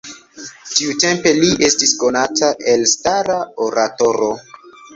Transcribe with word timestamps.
Tiutempe 0.77 1.33
li 1.43 1.51
estis 1.67 1.93
konata 2.05 2.51
elstara 2.73 3.39
oratoro. 3.69 4.35